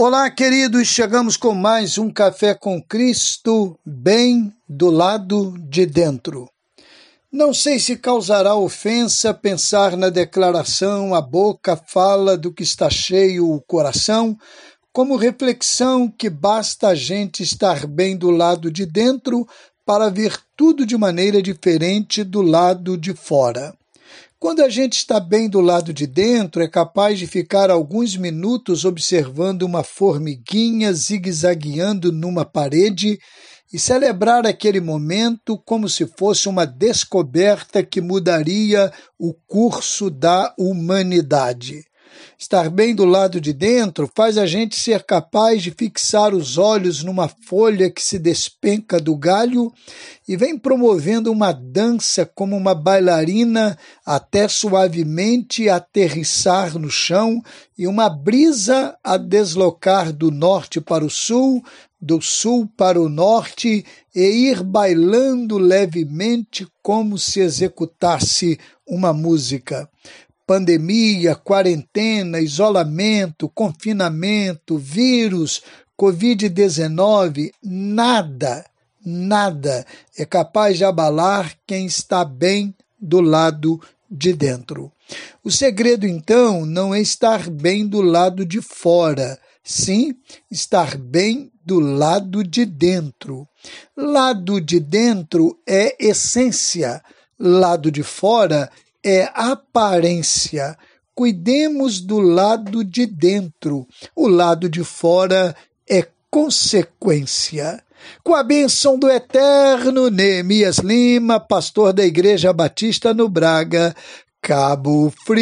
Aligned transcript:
Olá, 0.00 0.30
queridos, 0.30 0.86
chegamos 0.86 1.36
com 1.36 1.52
mais 1.52 1.98
um 1.98 2.08
Café 2.08 2.54
com 2.54 2.80
Cristo, 2.80 3.76
bem 3.84 4.54
do 4.68 4.90
lado 4.90 5.56
de 5.58 5.86
dentro. 5.86 6.48
Não 7.32 7.52
sei 7.52 7.80
se 7.80 7.96
causará 7.96 8.54
ofensa 8.54 9.34
pensar 9.34 9.96
na 9.96 10.08
declaração 10.08 11.16
a 11.16 11.20
boca 11.20 11.76
fala 11.76 12.36
do 12.36 12.52
que 12.52 12.62
está 12.62 12.88
cheio 12.88 13.52
o 13.52 13.60
coração, 13.60 14.38
como 14.92 15.16
reflexão 15.16 16.08
que 16.08 16.30
basta 16.30 16.90
a 16.90 16.94
gente 16.94 17.42
estar 17.42 17.84
bem 17.84 18.16
do 18.16 18.30
lado 18.30 18.70
de 18.70 18.86
dentro 18.86 19.48
para 19.84 20.08
ver 20.08 20.38
tudo 20.56 20.86
de 20.86 20.96
maneira 20.96 21.42
diferente 21.42 22.22
do 22.22 22.40
lado 22.40 22.96
de 22.96 23.12
fora. 23.14 23.74
Quando 24.40 24.62
a 24.62 24.68
gente 24.68 24.98
está 24.98 25.18
bem 25.18 25.50
do 25.50 25.60
lado 25.60 25.92
de 25.92 26.06
dentro, 26.06 26.62
é 26.62 26.68
capaz 26.68 27.18
de 27.18 27.26
ficar 27.26 27.72
alguns 27.72 28.16
minutos 28.16 28.84
observando 28.84 29.62
uma 29.62 29.82
formiguinha 29.82 30.92
zigue-zagueando 30.92 32.12
numa 32.12 32.44
parede 32.44 33.18
e 33.72 33.80
celebrar 33.80 34.46
aquele 34.46 34.80
momento 34.80 35.58
como 35.58 35.88
se 35.88 36.06
fosse 36.06 36.48
uma 36.48 36.64
descoberta 36.64 37.82
que 37.82 38.00
mudaria 38.00 38.92
o 39.18 39.34
curso 39.34 40.08
da 40.08 40.54
humanidade. 40.56 41.87
Estar 42.38 42.70
bem 42.70 42.94
do 42.94 43.04
lado 43.04 43.40
de 43.40 43.52
dentro 43.52 44.10
faz 44.14 44.38
a 44.38 44.46
gente 44.46 44.78
ser 44.78 45.02
capaz 45.02 45.62
de 45.62 45.70
fixar 45.70 46.34
os 46.34 46.56
olhos 46.56 47.02
numa 47.02 47.28
folha 47.28 47.90
que 47.90 48.00
se 48.00 48.18
despenca 48.18 49.00
do 49.00 49.16
galho 49.16 49.72
e 50.26 50.36
vem 50.36 50.56
promovendo 50.56 51.32
uma 51.32 51.52
dança 51.52 52.24
como 52.24 52.56
uma 52.56 52.74
bailarina 52.74 53.76
até 54.04 54.46
suavemente 54.46 55.68
aterrissar 55.68 56.78
no 56.78 56.90
chão 56.90 57.42
e 57.76 57.86
uma 57.86 58.08
brisa 58.08 58.96
a 59.02 59.16
deslocar 59.16 60.12
do 60.12 60.30
norte 60.30 60.80
para 60.80 61.04
o 61.04 61.10
sul, 61.10 61.62
do 62.00 62.22
sul 62.22 62.68
para 62.76 63.00
o 63.00 63.08
norte 63.08 63.84
e 64.14 64.20
ir 64.20 64.62
bailando 64.62 65.58
levemente 65.58 66.66
como 66.82 67.18
se 67.18 67.40
executasse 67.40 68.58
uma 68.86 69.12
música 69.12 69.88
pandemia, 70.48 71.34
quarentena, 71.34 72.40
isolamento, 72.40 73.50
confinamento, 73.50 74.78
vírus, 74.78 75.62
Covid-19, 76.00 77.52
nada, 77.62 78.64
nada 79.04 79.84
é 80.16 80.24
capaz 80.24 80.78
de 80.78 80.86
abalar 80.86 81.54
quem 81.66 81.84
está 81.84 82.24
bem 82.24 82.74
do 82.98 83.20
lado 83.20 83.78
de 84.10 84.32
dentro. 84.32 84.90
O 85.44 85.50
segredo, 85.50 86.06
então, 86.06 86.64
não 86.64 86.94
é 86.94 87.00
estar 87.02 87.50
bem 87.50 87.86
do 87.86 88.00
lado 88.00 88.46
de 88.46 88.62
fora, 88.62 89.38
sim 89.62 90.16
estar 90.50 90.96
bem 90.96 91.52
do 91.62 91.78
lado 91.78 92.42
de 92.42 92.64
dentro. 92.64 93.46
Lado 93.94 94.62
de 94.62 94.80
dentro 94.80 95.60
é 95.68 95.94
essência, 96.02 97.02
lado 97.38 97.92
de 97.92 98.02
fora 98.02 98.70
é 98.72 98.87
aparência. 99.34 100.76
Cuidemos 101.14 102.00
do 102.00 102.20
lado 102.20 102.84
de 102.84 103.04
dentro, 103.06 103.86
o 104.14 104.28
lado 104.28 104.68
de 104.68 104.84
fora 104.84 105.54
é 105.88 106.06
consequência. 106.30 107.82
Com 108.22 108.34
a 108.34 108.42
bênção 108.42 108.98
do 108.98 109.10
eterno 109.10 110.10
Neemias 110.10 110.78
Lima, 110.78 111.40
pastor 111.40 111.92
da 111.92 112.04
Igreja 112.04 112.52
Batista 112.52 113.12
no 113.12 113.28
Braga, 113.28 113.94
Cabo 114.40 115.12
Frio. 115.26 115.38